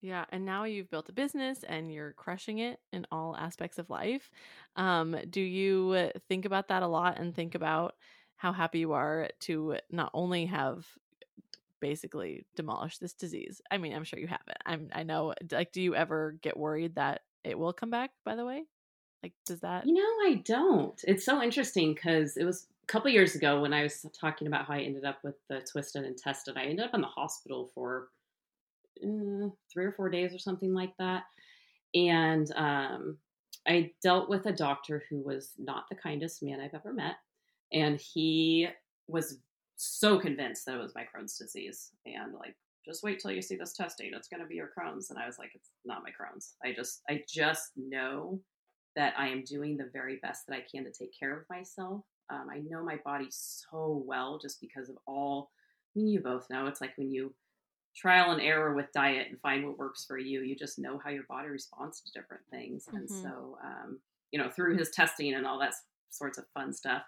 [0.00, 3.90] Yeah, and now you've built a business and you're crushing it in all aspects of
[3.90, 4.30] life.
[4.76, 7.96] Um, do you think about that a lot and think about
[8.36, 10.86] how happy you are to not only have
[11.80, 13.60] basically demolished this disease?
[13.70, 14.58] I mean, I'm sure you haven't.
[14.66, 18.36] I'm I know like do you ever get worried that it will come back, by
[18.36, 18.64] the way?
[19.22, 21.02] Like does that You know, I don't.
[21.06, 24.66] It's so interesting because it was a couple years ago when I was talking about
[24.66, 26.56] how I ended up with the twisted intestine.
[26.58, 28.10] I ended up in the hospital for
[29.04, 31.24] uh, three or four days or something like that.
[31.94, 33.18] And um,
[33.66, 37.16] I dealt with a doctor who was not the kindest man I've ever met.
[37.72, 38.68] And he
[39.08, 39.38] was
[39.76, 41.90] so convinced that it was my Crohn's disease.
[42.06, 44.10] And like, just wait till you see this testing.
[44.14, 45.10] It's going to be your Crohn's.
[45.10, 46.54] And I was like, it's not my Crohn's.
[46.64, 48.40] I just, I just know
[48.96, 52.02] that I am doing the very best that I can to take care of myself.
[52.30, 55.50] Um, I know my body so well just because of all.
[55.94, 57.34] I mean, you both know it's like when you
[57.94, 60.42] trial and error with diet and find what works for you.
[60.42, 63.22] You just know how your body responds to different things, and Mhm.
[63.22, 64.00] so um,
[64.30, 65.74] you know through his testing and all that
[66.10, 67.02] sorts of fun stuff,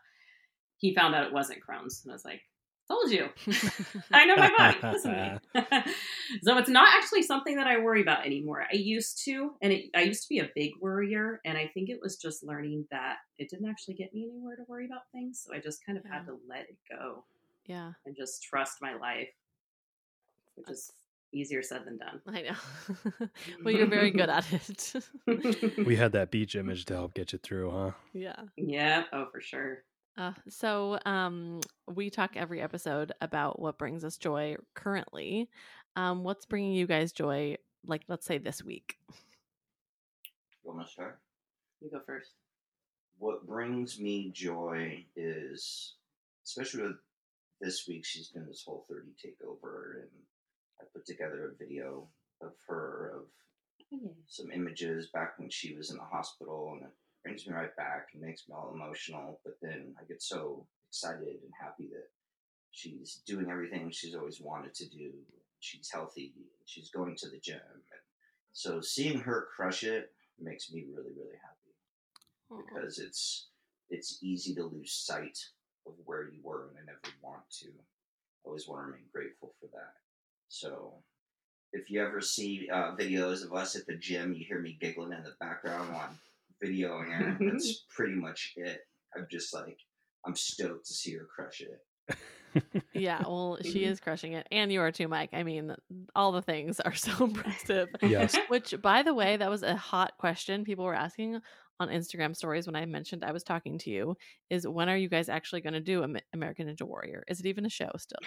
[0.78, 2.42] he found out it wasn't Crohn's, and I was like,
[2.88, 3.28] "Told you."
[4.12, 4.78] I know my body.
[4.92, 5.38] Listen to me.
[6.42, 8.64] so it's not actually something that I worry about anymore.
[8.70, 11.88] I used to, and it, I used to be a big worrier, and I think
[11.90, 15.44] it was just learning that it didn't actually get me anywhere to worry about things.
[15.46, 17.24] So I just kind of had to let it go
[17.66, 19.28] Yeah, and just trust my life,
[20.66, 20.92] which is
[21.32, 22.20] easier said than done.
[22.26, 23.28] I know.
[23.64, 24.94] well, you're very good at it.
[25.86, 27.90] we had that beach image to help get you through, huh?
[28.12, 28.36] yeah.
[28.56, 29.84] yeah, oh for sure.
[30.18, 35.48] Uh, so um, we talk every episode about what brings us joy currently.
[35.96, 37.56] Um, what's bringing you guys joy?
[37.86, 38.96] Like, let's say this week.
[39.08, 41.18] You want to start?
[41.80, 42.32] You go first.
[43.18, 45.94] What brings me joy is,
[46.44, 46.96] especially with
[47.60, 50.10] this week, she's doing this whole 30 takeover, and
[50.82, 52.08] I put together a video
[52.40, 53.22] of her of
[53.94, 57.74] oh, some images back when she was in the hospital, and it brings me right
[57.76, 59.40] back and makes me all emotional.
[59.44, 62.08] But then I get so excited and happy that
[62.72, 65.12] she's doing everything she's always wanted to do.
[65.60, 66.34] She's healthy.
[66.64, 67.60] She's going to the gym.
[67.72, 68.00] And
[68.52, 71.62] so seeing her crush it makes me really, really happy
[72.66, 73.48] because it's
[73.90, 75.38] it's easy to lose sight
[75.86, 77.68] of where you were, and I never want to.
[77.68, 80.01] I always want to remain grateful for that.
[80.52, 80.92] So,
[81.72, 85.12] if you ever see uh, videos of us at the gym, you hear me giggling
[85.12, 86.18] in the background on
[86.60, 87.52] video, and.
[87.52, 88.80] That's pretty much it.
[89.16, 89.78] I'm just like,
[90.26, 92.84] I'm stoked to see her crush it.
[92.92, 95.30] yeah, well, she is crushing it, and you are too, Mike.
[95.32, 95.74] I mean,
[96.14, 97.88] all the things are so impressive.
[98.02, 98.36] Yes.
[98.48, 101.40] Which, by the way, that was a hot question people were asking
[101.80, 104.16] on Instagram stories when I mentioned I was talking to you.
[104.50, 107.24] Is when are you guys actually going to do American Ninja Warrior?
[107.26, 108.20] Is it even a show still?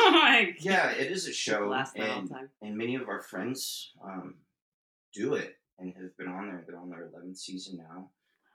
[0.06, 2.30] oh my Yeah, it is a show, Last and,
[2.62, 4.34] and many of our friends um,
[5.14, 6.64] do it and have been on there.
[6.66, 8.10] They're on their 11th season now.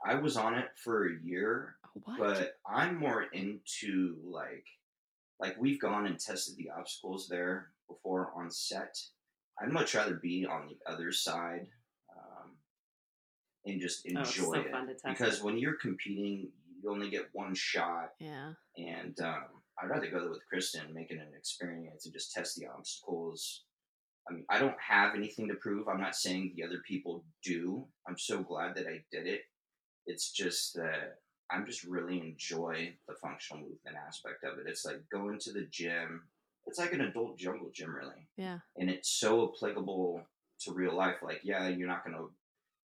[0.06, 2.18] I was on it for a year, What?
[2.20, 4.66] but I'm more into like
[5.40, 8.98] like we've gone and tested the obstacles there before on set.
[9.62, 11.68] I'd much rather be on the other side
[12.16, 12.52] um,
[13.66, 16.50] and just Oh, enjoy so it fun to test because when you're competing,
[16.82, 18.54] you only get one shot, yeah.
[18.78, 19.44] and um,
[19.82, 23.64] I'd rather go there with Kristen, make it an experience, and just test the obstacles.
[24.30, 25.88] I mean, I don't have anything to prove.
[25.88, 27.86] I'm not saying the other people do.
[28.08, 29.42] I'm so glad that I did it.
[30.08, 31.20] It's just that
[31.52, 34.66] I'm just really enjoy the functional movement aspect of it.
[34.68, 36.24] It's like going to the gym.
[36.66, 38.60] It's like an adult jungle gym, really, Yeah.
[38.78, 40.26] and it's so applicable
[40.62, 41.18] to real life.
[41.22, 42.32] Like, yeah, you're not going to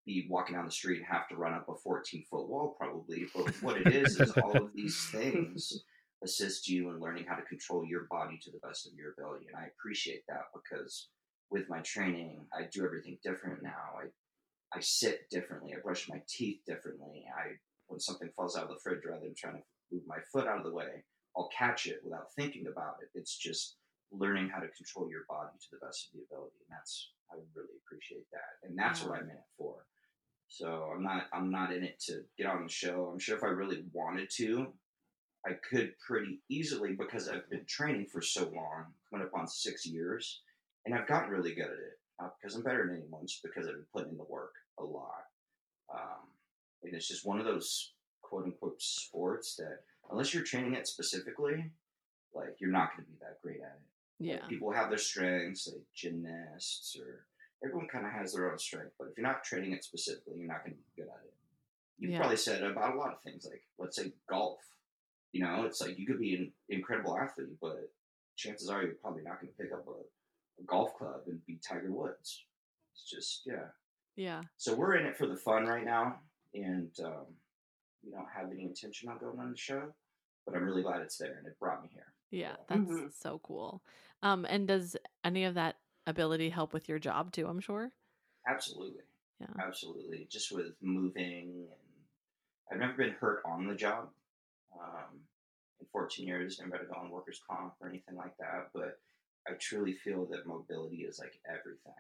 [0.06, 3.26] be walking down the street and have to run up a 14 foot wall, probably.
[3.36, 5.84] But what it is is all of these things
[6.24, 9.46] assist you in learning how to control your body to the best of your ability.
[9.48, 11.10] And I appreciate that because
[11.50, 14.02] with my training, I do everything different now.
[14.02, 14.08] I
[14.74, 15.74] I sit differently.
[15.74, 17.26] I brush my teeth differently.
[17.34, 17.56] I
[17.88, 20.58] when something falls out of the fridge, rather than trying to move my foot out
[20.58, 21.06] of the way,
[21.38, 23.10] I'll catch it without thinking about it.
[23.18, 23.78] It's just
[24.12, 27.36] learning how to control your body to the best of the ability, and that's I
[27.56, 29.86] really appreciate that, and that's what I'm in it for.
[30.50, 33.10] So I'm not I'm not in it to get on the show.
[33.12, 34.74] I'm sure if I really wanted to,
[35.48, 39.86] I could pretty easily because I've been training for so long, coming up on six
[39.86, 40.42] years,
[40.86, 42.00] and I've gotten really good at it.
[42.20, 44.84] Not because I'm better than anyone, just because I've been putting in the work a
[44.84, 45.26] lot.
[45.94, 46.28] Um,
[46.84, 51.72] and it's just one of those quote unquote sports that unless you're training it specifically,
[52.34, 53.82] like you're not going to be that great at it.
[54.20, 54.40] Yeah.
[54.42, 57.26] Like, people have their strengths, like gymnasts, or
[57.64, 58.94] everyone kind of has their own strength.
[58.98, 61.34] But if you're not training it specifically, you're not going to be good at it.
[62.00, 62.20] You've Yeah.
[62.20, 64.60] probably said about a lot of things, like let's say golf.
[65.34, 67.92] You know, it's like you could be an incredible athlete, but
[68.36, 71.60] chances are you're probably not going to pick up a, a golf club and be
[71.68, 72.46] Tiger Woods.
[72.94, 73.68] It's just yeah.
[74.16, 74.42] Yeah.
[74.58, 76.20] So we're in it for the fun right now,
[76.56, 77.26] and um,
[78.04, 79.94] we don't have any intention on going on the show.
[80.46, 82.14] But I'm really glad it's there, and it brought me here.
[82.32, 82.56] Yeah.
[82.68, 83.14] That's Mhm.
[83.14, 83.84] so cool.
[84.24, 85.76] Um, and does any of that
[86.08, 87.48] ability help with your job too?
[87.48, 87.92] I'm sure.
[88.48, 89.04] Absolutely.
[89.40, 89.48] Yeah.
[89.60, 90.26] Absolutely.
[90.32, 91.68] Just with moving
[92.72, 94.10] and I've never been hurt on the job.
[94.82, 95.20] Um,
[95.80, 98.70] in 14 years, never had to go on workers' comp or anything like that.
[98.74, 99.00] But
[99.48, 101.94] I truly feel that mobility is like everything.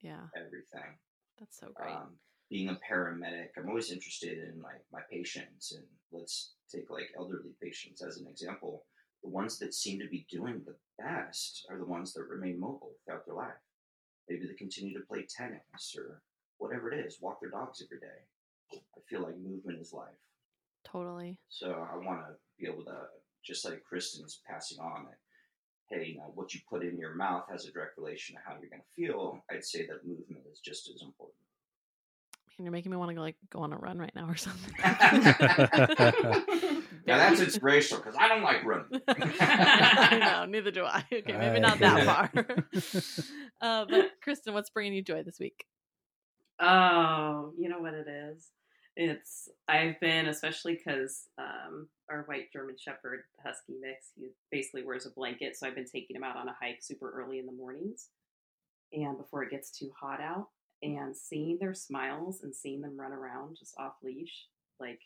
[0.00, 0.26] Yeah.
[0.36, 0.96] Everything.
[1.38, 1.92] That's so great.
[1.92, 2.18] Um,
[2.50, 7.52] being a paramedic, I'm always interested in like my patients, and let's take like elderly
[7.62, 8.84] patients as an example.
[9.22, 12.92] The ones that seem to be doing the best are the ones that remain mobile
[13.04, 13.60] throughout their life.
[14.28, 16.22] Maybe they continue to play tennis or
[16.58, 18.22] whatever it is, walk their dogs every day.
[18.72, 20.08] I feel like movement is life.
[20.92, 21.38] Totally.
[21.48, 22.96] So I want to be able to,
[23.44, 25.18] just like Kristen's passing on that,
[25.90, 28.56] hey, you know, what you put in your mouth has a direct relation to how
[28.60, 29.42] you're going to feel.
[29.50, 31.36] I'd say that movement is just as important.
[32.58, 34.36] And you're making me want to go like go on a run right now or
[34.36, 34.74] something.
[37.08, 39.00] Now that's inspirational because I don't like running.
[39.08, 41.02] I know, neither do I.
[41.10, 42.44] Okay, maybe not that I- far.
[43.62, 45.64] uh, but Kristen, what's bringing you joy this week?
[46.60, 48.50] Oh, you know what it is?
[49.00, 55.06] It's I've been especially because um, our white German Shepherd Husky mix he basically wears
[55.06, 57.52] a blanket, so I've been taking him out on a hike super early in the
[57.52, 58.08] mornings,
[58.92, 60.48] and before it gets too hot out,
[60.82, 64.46] and seeing their smiles and seeing them run around just off leash,
[64.80, 64.98] like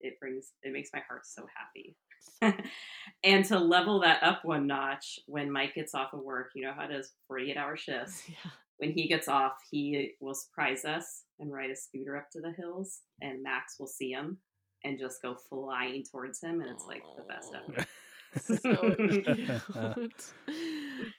[0.00, 1.96] it brings it makes my heart so happy.
[3.24, 6.72] and to level that up one notch, when Mike gets off of work, you know
[6.72, 8.50] how it is, forty eight hour shifts Yeah.
[8.80, 12.52] When he gets off, he will surprise us and ride a scooter up to the
[12.52, 14.38] hills, and Max will see him
[14.84, 17.86] and just go flying towards him, and it's like the best ever.
[18.40, 18.94] so
[20.06, 20.32] cute.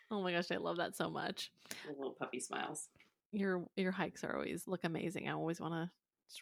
[0.10, 1.52] oh my gosh, I love that so much.
[1.86, 2.88] The little puppy smiles.
[3.32, 5.30] Your your hikes are always look amazing.
[5.30, 5.91] I always want to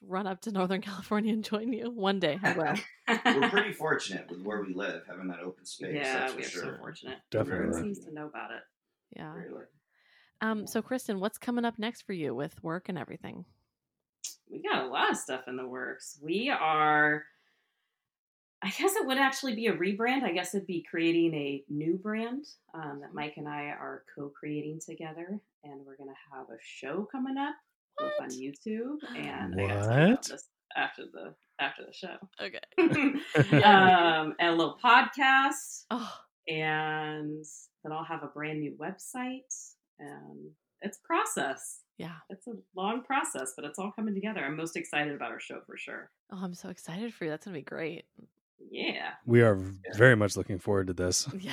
[0.02, 2.40] run up to Northern California and join you one day.
[2.42, 2.76] I will.
[3.26, 5.96] We're pretty fortunate with where we live, having that open space.
[5.96, 6.64] yeah, we're sure.
[6.64, 7.18] so fortunate.
[7.30, 7.66] Definitely.
[7.66, 8.62] Everyone seems to know about it.
[9.18, 9.34] Yeah.
[9.34, 9.79] Very lucky.
[10.42, 10.68] Um.
[10.68, 13.46] So, Kristen, what's coming up next for you with work and everything?
[14.52, 16.20] We got a lot of stuff in the works.
[16.22, 17.24] We are.
[18.62, 20.24] I guess it would actually be a rebrand.
[20.24, 24.82] I guess it'd be creating a new brand um, that Mike and I are co-creating
[24.86, 27.56] together, and we're gonna have a show coming up
[27.98, 30.24] both on YouTube and I gotta tell you about What?
[30.28, 32.16] this after the after the show.
[32.42, 32.60] Okay.
[33.64, 36.12] um, and a little podcast, Oh,
[36.48, 37.44] and
[37.84, 41.80] then I'll have a brand new website, and it's process.
[41.98, 42.16] yeah.
[42.30, 44.42] It's a long process, but it's all coming together.
[44.44, 46.10] I'm most excited about our show for sure.
[46.32, 47.32] Oh, I'm so excited for you.
[47.32, 48.06] That's gonna be great.
[48.72, 49.12] Yeah.
[49.26, 49.58] we are
[49.96, 51.28] very much looking forward to this.
[51.40, 51.52] Yeah.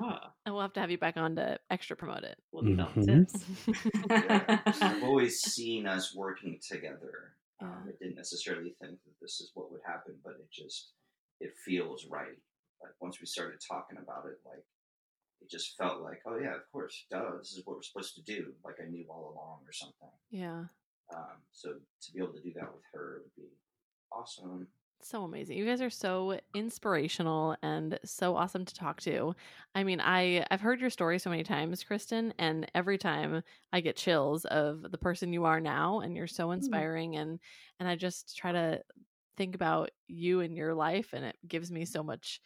[0.00, 0.16] Oh,
[0.46, 2.38] And we'll have to have you back on to extra promote it.
[2.50, 3.28] we'll need all the Mhm.
[3.28, 4.06] tips.
[4.08, 4.60] Yeah.
[4.80, 7.34] I've always seen us working together.
[7.60, 10.92] Um, I didn't necessarily think that this is what would happen, but it just
[11.40, 12.38] it feels right.
[12.82, 14.64] Like once we started talking about it, like
[15.40, 18.22] it just felt like, oh yeah, of course, duh, this is what we're supposed to
[18.22, 18.52] do.
[18.64, 20.08] Like I knew all along or something.
[20.30, 20.64] yeah.
[21.14, 21.68] Um, so
[22.02, 23.48] to be able to do that with her would be
[24.10, 24.66] awesome.
[25.02, 25.56] So amazing.
[25.56, 29.36] You guys are so inspirational and so awesome to talk to.
[29.74, 33.80] I mean, I I've heard your story so many times, Kristen, and every time I
[33.80, 37.38] get chills of the person you are now and you're so inspiring and
[37.78, 38.82] and I just try to
[39.36, 42.40] think about you and your life and it gives me so much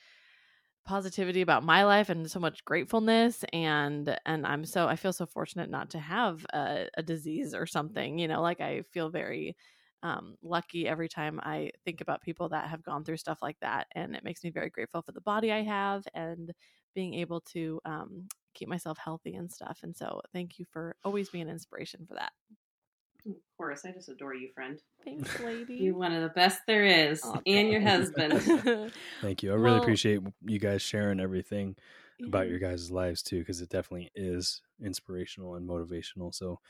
[0.85, 5.27] positivity about my life and so much gratefulness and and I'm so I feel so
[5.27, 9.57] fortunate not to have a, a disease or something, you know, like I feel very
[10.03, 13.87] um, lucky every time I think about people that have gone through stuff like that.
[13.95, 16.53] And it makes me very grateful for the body I have and
[16.95, 19.81] being able to um, keep myself healthy and stuff.
[19.83, 22.33] And so thank you for always being an inspiration for that.
[23.27, 24.79] Of course, I just adore you, friend.
[25.05, 25.75] Thanks, lady.
[25.77, 28.41] You're one of the best there is, Aw, and your husband.
[29.21, 29.53] Thank you.
[29.53, 31.77] I really Well- appreciate you guys sharing everything
[32.27, 36.35] about your guys' lives too, because it definitely is inspirational and motivational.
[36.35, 36.61] So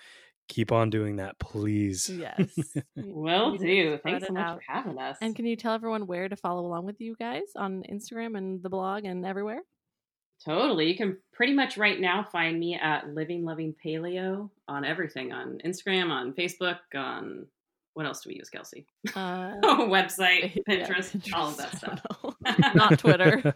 [0.48, 2.08] Keep on doing that, please.
[2.10, 2.50] Yes.
[2.96, 3.98] Will do.
[4.02, 4.56] Thanks so much out.
[4.56, 5.16] for having us.
[5.20, 8.60] And can you tell everyone where to follow along with you guys on Instagram and
[8.60, 9.60] the blog and everywhere?
[10.44, 10.86] Totally.
[10.90, 15.60] You can pretty much right now find me at Living Loving Paleo on everything on
[15.64, 17.46] Instagram, on Facebook, on
[17.94, 18.86] what else do we use, Kelsey?
[19.14, 22.00] Uh, Website, yeah, Pinterest, all of that stuff.
[22.74, 23.54] Not Twitter.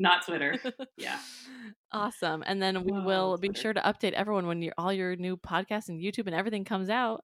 [0.00, 0.58] Not Twitter.
[0.96, 1.18] Yeah.
[1.92, 2.42] Awesome.
[2.46, 3.60] And then we Whoa, will be Twitter.
[3.60, 6.88] sure to update everyone when your all your new podcasts and YouTube and everything comes
[6.90, 7.22] out.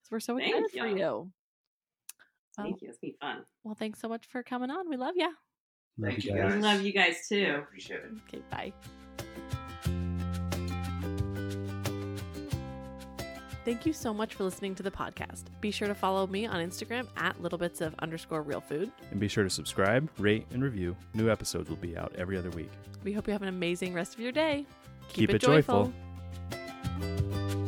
[0.00, 0.96] Because we're so Thank excited for you.
[0.96, 1.02] you.
[1.02, 1.30] Well,
[2.56, 2.88] Thank you.
[2.88, 3.44] It's been fun.
[3.62, 4.88] well, thanks so much for coming on.
[4.88, 5.30] We love you.
[5.98, 6.52] Love Thank you you, guys.
[6.52, 7.56] I love you guys too.
[7.58, 8.12] Appreciate it.
[8.28, 8.72] Okay, bye.
[13.64, 15.46] Thank you so much for listening to the podcast.
[15.60, 18.92] Be sure to follow me on Instagram at little bits of underscore real food.
[19.10, 20.94] And be sure to subscribe, rate, and review.
[21.14, 22.70] New episodes will be out every other week.
[23.02, 24.66] We hope you have an amazing rest of your day.
[25.08, 25.92] Keep it joyful.
[27.00, 27.65] joyful.